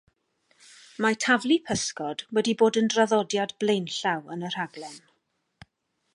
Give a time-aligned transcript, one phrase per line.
[1.05, 4.99] Mae taflu pysgod wedi bod yn draddodiad blaenllaw yn y rhaglen.